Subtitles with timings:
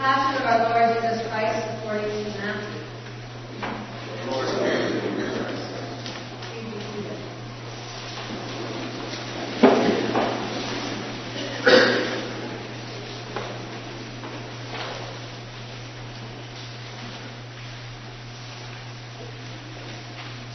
[0.00, 2.80] Passion of our Lord Jesus Christ according to Matthew.
[5.60, 7.18] Please be seated.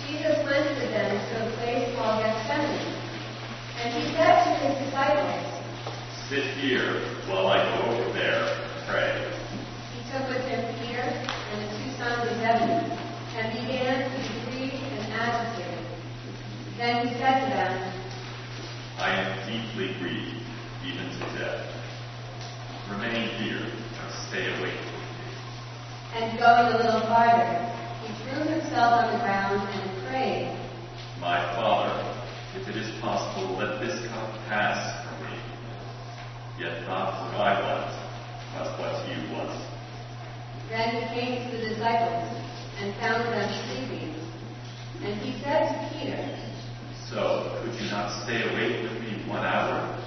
[0.07, 2.93] Jesus went with them to a place called Gethsemane,
[3.81, 5.45] and he said to his disciples,
[6.29, 9.31] Sit here while I go over there and pray.
[9.93, 12.89] He took with him Peter and the two sons of Zebedee,
[13.37, 15.85] and began to be grieved and agitated.
[16.77, 17.93] Then he said to them,
[18.97, 20.41] I am deeply grieved,
[20.85, 21.65] even to death.
[22.89, 25.01] Remain here and stay awake with me.
[26.15, 27.71] and going a little farther,
[28.05, 30.47] he threw himself on the ground and prayed,
[31.19, 31.91] My Father,
[32.55, 35.37] if it is possible, let this cup pass from me.
[36.59, 37.95] Yet not what I want,
[38.79, 39.51] what you want.
[40.69, 42.41] Then he came to the disciples
[42.79, 44.15] and found them sleeping.
[45.03, 46.21] And he said to Peter,
[47.09, 50.01] So, could you not stay awake with me one hour?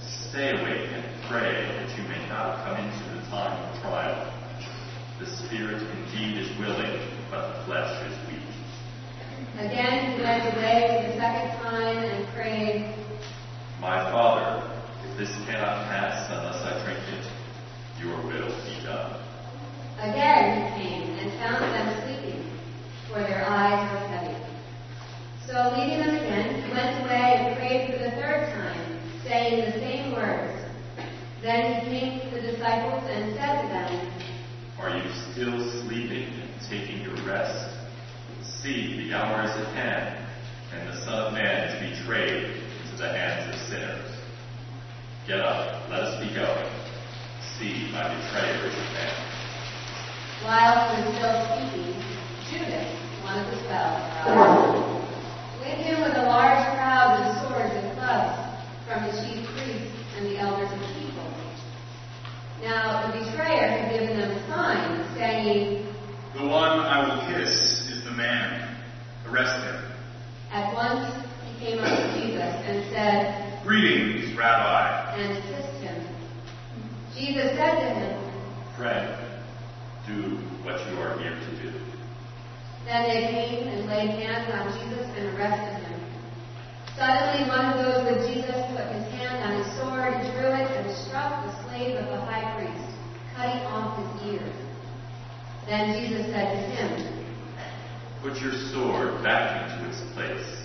[0.00, 4.32] Stay awake and pray that you may not come into the time of trial.
[5.20, 8.42] The spirit indeed is willing, but the flesh is weak.
[9.58, 12.94] Again he went away the second time and prayed,
[13.80, 14.73] My Father,
[15.16, 17.26] this cannot pass unless I drink it,
[18.02, 19.22] your will be done.
[20.00, 22.50] Again he came and found them sleeping,
[23.08, 24.44] for their eyes were heavy.
[25.46, 29.78] So leaving them again, he went away and prayed for the third time, saying the
[29.78, 30.52] same words.
[31.42, 34.12] Then he came to the disciples and said to them,
[34.80, 37.76] Are you still sleeping and taking your rest?
[38.42, 40.26] See, the hour is at hand,
[40.72, 44.14] and the Son of Man is betrayed into the hands of sinners.
[45.26, 46.68] Get up, let us be going.
[47.56, 49.24] See, my betrayer is at hand.
[50.44, 51.96] While he was still speaking,
[52.52, 52.92] Judas,
[53.24, 54.84] one of the twelve, arrived.
[55.64, 58.36] With him was a large crowd with swords and clubs
[58.84, 61.24] from the chief priests and the elders of the people.
[62.60, 65.88] Now the betrayer had given them a sign, saying,
[66.36, 68.76] The one I will kiss is the man.
[69.24, 69.80] Arrest him.
[70.52, 71.08] At once
[71.48, 75.16] he came up to Jesus and said, Greetings, Rabbi.
[75.16, 76.04] and kissed him.
[77.14, 78.32] Jesus said to him,
[78.76, 79.08] Friend,
[80.06, 81.72] do what you are here to do.
[82.84, 86.00] Then they came and laid hands on Jesus and arrested him.
[86.96, 90.96] Suddenly one of those with Jesus put his hand on his sword, drew it, and
[90.96, 92.88] struck the slave of the high priest,
[93.36, 94.52] cutting off his ear.
[95.66, 97.24] Then Jesus said to him,
[98.22, 100.63] Put your sword back into its place,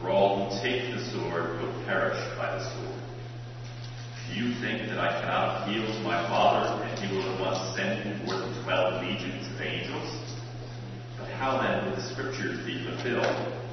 [0.00, 2.98] for all who take the sword will perish by the sword.
[4.28, 7.76] Do you think that I cannot appeal to my Father, and he will at once
[7.76, 10.10] send than twelve legions of angels?
[11.18, 13.24] But how then will the scriptures be fulfilled,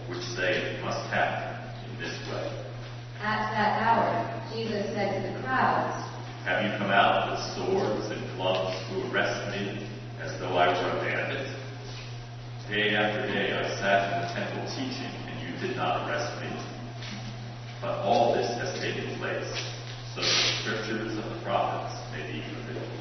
[0.08, 1.60] which say it must happen
[1.92, 2.66] in this way?
[3.22, 6.08] At that hour, Jesus said to the crowds,
[6.46, 9.88] Have you come out with swords and clubs to arrest me,
[10.22, 11.48] as though I were a bandit?
[12.70, 15.25] Day after day I sat in the temple teaching,
[15.62, 16.52] did not arrest me.
[17.82, 19.46] But all this has taken place,
[20.16, 22.96] so the scriptures of the prophets may be fulfilled.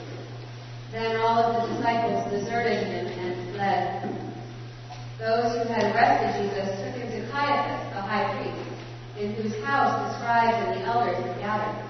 [0.93, 4.14] Then all of the disciples deserted him and fled.
[5.19, 8.66] Those who had arrested Jesus took him to Caiaphas, the high priest,
[9.19, 11.81] in whose house the scribes and the elders had gathered.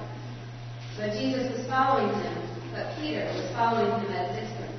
[0.96, 2.36] But Jesus was following him,
[2.70, 4.78] but Peter was following him at a distance,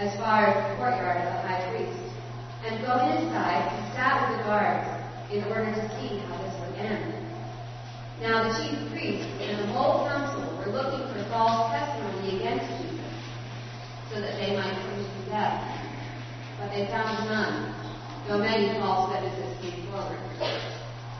[0.00, 2.00] as far as the courtyard of the high priest.
[2.64, 4.55] And going inside, he sat with the guards
[5.32, 7.14] in order to see how this would end.
[8.20, 13.12] Now the chief priests and the whole council were looking for false testimony against Jesus,
[14.12, 15.82] so that they might put him to death.
[16.58, 17.74] But they found none,
[18.26, 20.18] though many false witnesses came forward.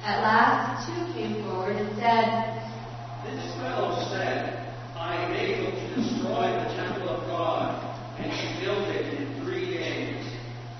[0.04, 2.62] At last, two came forward and said,
[3.26, 7.74] This fellow said, I am able to destroy the temple of God
[8.18, 9.25] and to build it.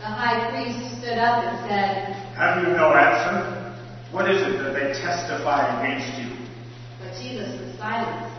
[0.07, 3.75] The high priest stood up and said, Have you no answer?
[4.15, 6.47] What is it that they testify against you?
[7.03, 8.31] but Jesus was silent.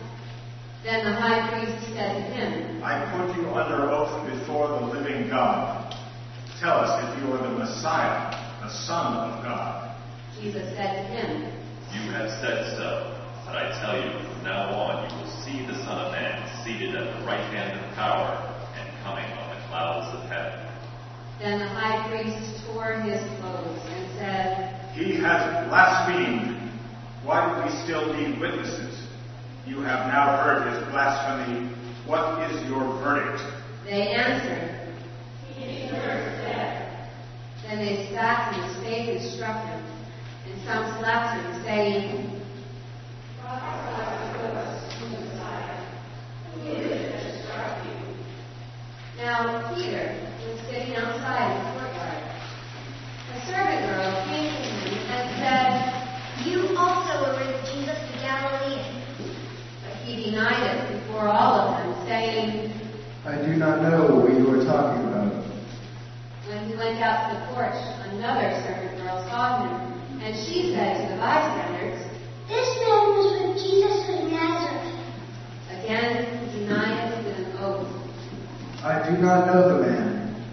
[0.85, 5.27] Then the high priest said to him, I put you under oath before the living
[5.27, 5.91] God.
[6.61, 8.31] Tell us if you are the Messiah,
[8.63, 9.91] the Son of God.
[10.39, 11.51] Jesus said to him,
[11.91, 13.11] You have said so,
[13.45, 16.95] but I tell you, from now on you will see the Son of Man seated
[16.95, 20.66] at the right hand of power and coming on the clouds of heaven.
[21.39, 26.55] Then the high priest tore his clothes and said, He has blasphemed.
[27.23, 29.07] Why do we still need witnesses?
[29.65, 31.69] You have now heard his blasphemy.
[32.05, 33.43] What is your verdict?
[33.85, 34.95] They answered,
[35.55, 37.09] He deserves death.
[37.63, 39.83] Then they spat in his face and struck him,
[40.47, 42.37] and some slapped him, saying,
[49.17, 52.23] Now Peter was sitting outside in the courtyard.
[53.33, 59.03] A servant girl came to him and said, You also were with Jesus the Galilean.
[59.83, 62.71] But he denied it before all of them, saying,
[63.25, 65.43] I do not know what you are talking about.
[66.47, 67.75] When he went out to the porch,
[68.13, 71.99] another servant girl saw him, and she said to the bystanders,
[72.47, 74.93] This man was with Jesus of Nazareth.
[75.73, 77.97] Again he denied it with an oath.
[78.83, 80.45] I do not know the man.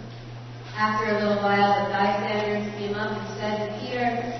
[0.77, 4.35] After a little while, the bystanders came up and said to Peter,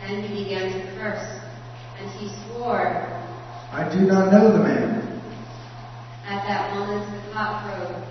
[0.00, 1.40] Then he began to curse,
[1.98, 3.08] and he swore.
[3.72, 5.18] I do not know the man.
[6.26, 8.04] At that moment, the cock crowed.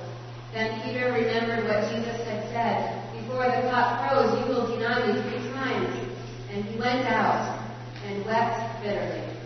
[0.54, 5.22] Then Peter remembered what Jesus had said, Before the cock crows, you will deny me
[5.22, 6.18] three times.
[6.52, 7.64] And he went out
[8.06, 9.37] and wept bitterly.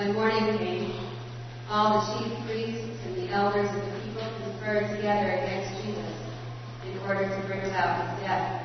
[0.00, 0.96] When morning came,
[1.68, 6.16] all the chief priests and the elders of the people conferred together against Jesus
[6.88, 8.64] in order to bring about his death.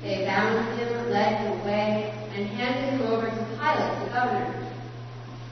[0.00, 4.72] They bound him, led him away, and handed him over to Pilate, the governor.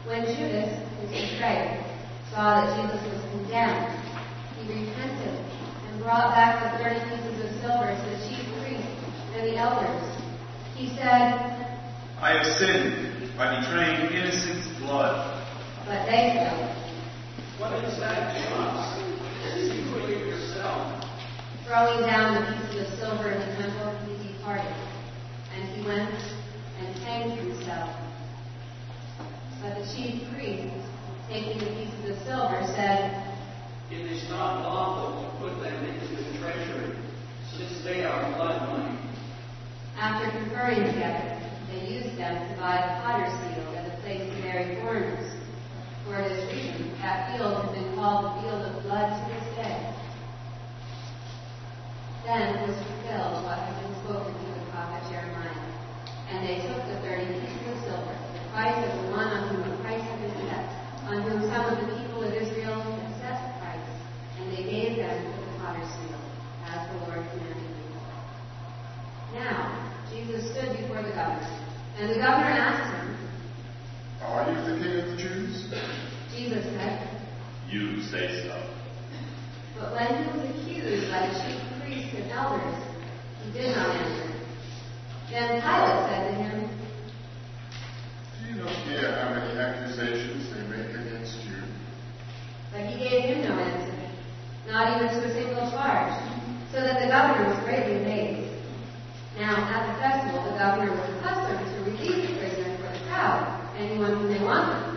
[0.06, 1.84] When Judas, his betrayer,
[2.32, 3.92] saw that Jesus was condemned,
[4.56, 5.36] he repented
[5.84, 8.88] and brought back the thirty pieces of silver to the chief priests
[9.36, 10.16] and the elders.
[10.74, 11.76] He said,
[12.22, 15.44] I have sinned by betraying innocent blood.
[15.86, 16.76] but they said,
[17.58, 19.00] What is that to us?
[19.54, 21.04] See for it yourself.
[21.66, 24.74] Throwing down the pieces of silver in the temple, he departed.
[25.54, 26.14] And he went
[26.78, 27.90] and hanged himself.
[29.62, 30.74] But the chief priest,
[31.28, 33.34] taking the pieces of silver, said,
[33.90, 36.96] It is not lawful to put them into the treasury,
[37.56, 38.98] since they are blood money.
[39.98, 41.43] After conferring together, they used
[42.16, 45.34] them to buy the potter's field as a place to bury foreigners.
[46.06, 49.78] For this reason, that field has been called the field of blood to this day.
[52.24, 55.64] Then was fulfilled what had been spoken through the prophet Jeremiah.
[56.28, 59.60] And they took the thirty pieces of silver, the price of the one on whom
[59.64, 60.64] a price had been set,
[61.08, 63.92] on whom some of the people of Israel had set the price,
[64.40, 66.24] and they gave them to the potter's field,
[66.64, 67.60] as the Lord commanded
[67.92, 68.24] Moses.
[69.36, 69.72] Now,
[70.08, 71.60] Jesus stood before the governor,
[71.98, 73.16] and the governor asked him,
[74.22, 75.70] Are you the king of the Jews?
[76.34, 77.08] Jesus said,
[77.70, 78.74] You say so.
[79.78, 82.82] But when he was accused by the chief priests and elders,
[83.44, 84.34] he did not answer.
[85.30, 86.70] Then Pilate said to him,
[88.38, 91.62] Do you not hear how many accusations they make against you?
[92.72, 93.94] But he gave him no answer,
[94.68, 96.12] not even to a single charge,
[96.72, 98.54] so that the governor was greatly amazed.
[99.38, 103.74] Now, at the festival, the governor was accustomed to release the prisoner for the crowd,
[103.76, 104.94] anyone whom they wanted.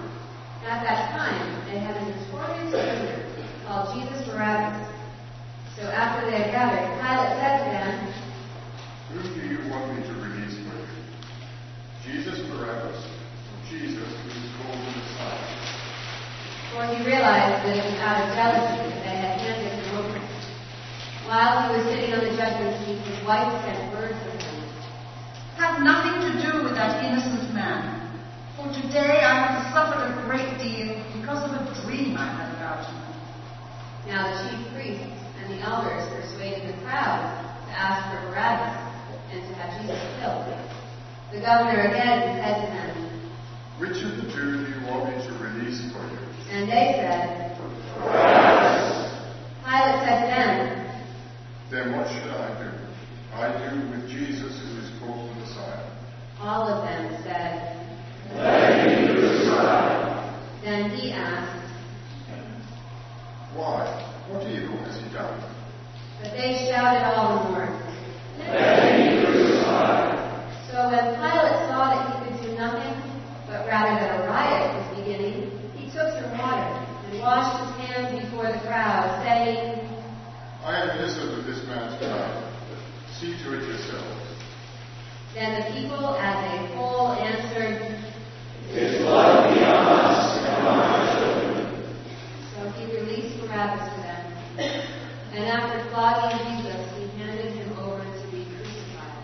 [0.67, 3.25] At that time, they had a notorious prisoner
[3.65, 4.77] called Jesus Barabbas.
[5.73, 7.93] So after they had gathered, Pilate said to them,
[9.09, 10.85] Who do you want me to release for you?
[12.05, 15.49] Jesus Barabbas or Jesus who is called the Messiah?
[16.77, 20.19] For he realized that it was out of jealousy that they had handed him over.
[21.25, 22.35] While he was sitting on the
[22.87, 24.63] judgment his wife sent word to him.
[25.57, 28.03] Have nothing to do with that innocent man.
[28.55, 32.85] For today I have suffered a great deal because of a dream I had about
[32.87, 33.01] him.
[34.07, 37.19] Now the chief priests and the elders persuaded the crowd
[37.67, 38.77] to ask for Barabbas
[39.31, 40.47] and to have Jesus killed.
[41.33, 42.91] The governor again said to them,
[43.79, 46.17] Which of the two do you want me to release for you?
[46.49, 47.57] and they said,
[49.67, 50.56] Pilate said to them,
[51.69, 52.69] Then what should I do?
[53.33, 55.83] I do with Jesus who is called the Messiah.
[56.41, 57.53] all of them said,
[58.33, 60.33] Messiah.
[60.63, 61.61] Then he asked,
[63.53, 63.85] Why?
[64.29, 65.39] What evil has he done?
[66.21, 67.69] but they shouted all the more.
[70.71, 72.95] So when Pilate saw that he could do nothing,
[73.47, 75.37] but rather that a riot was beginning,
[75.75, 76.69] he took some water
[77.05, 79.59] and washed his hands before the crowd, saying,
[80.65, 82.35] I am innocent of this man's crime.
[83.19, 84.25] See to it yourselves.
[85.33, 87.77] Then the people as a whole answered,
[91.37, 94.23] So he released Barabbas to them.
[95.33, 99.21] And after flogging Jesus, he handed him over to be crucified.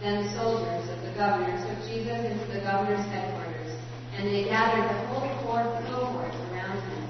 [0.00, 3.72] Then soldiers of the governor took Jesus into the governor's headquarters,
[4.16, 7.08] and they gathered the whole court cohort around him.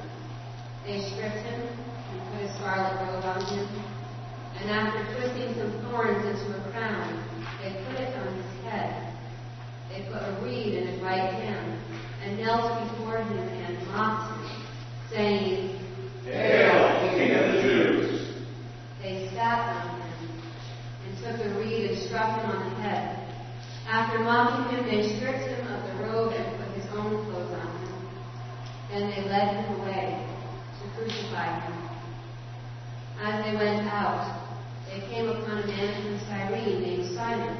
[0.86, 3.68] They stripped him and put a scarlet robe on him,
[4.60, 7.24] and after twisting some thorns into a crown,
[7.62, 9.14] they put it on his head.
[9.88, 11.80] They put a reed in his right hand,
[12.24, 14.62] and knelt before him and mocked him,
[15.10, 15.80] saying,
[16.24, 18.44] Hail, King of the Jews!
[19.00, 20.30] They spat on him
[21.06, 23.20] and took a reed and struck him on the head.
[23.88, 27.68] After mocking him, they stripped him of the robe and put his own clothes on
[27.78, 27.94] him.
[28.90, 30.26] Then they led him away
[30.80, 31.84] to crucify him.
[33.22, 34.50] As they went out,
[34.90, 37.56] they came upon a man from Cyrene named Simon.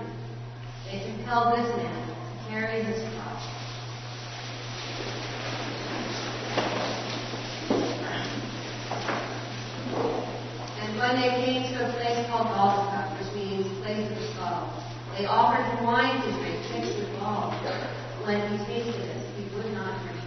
[0.90, 3.46] They compelled this man to carry his cross.
[10.82, 14.84] And when they came to a place called Golgotha, which means place of skull,
[15.16, 17.52] they offered him wine to drink mixed with gall.
[18.24, 20.18] When he tasted it, he would not drink.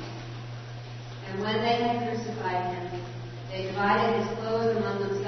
[1.29, 3.01] And when they had crucified him,
[3.51, 4.46] they divided his clothes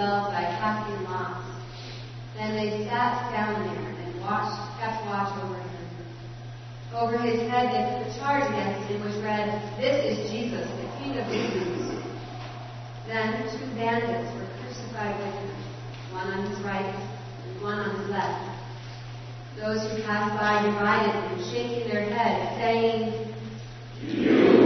[0.09, 1.45] by casting lots.
[2.35, 5.85] Then they sat down there and watched, kept watch over him.
[6.95, 9.47] Over his head they put a charge against him which read,
[9.77, 12.03] This is Jesus, the King of the Jews.
[13.05, 15.49] Then two bandits were crucified with him,
[16.11, 16.95] one on his right
[17.45, 18.49] and one on his left.
[19.57, 23.35] Those who passed by derided him, shaking their heads, saying,
[24.01, 24.58] In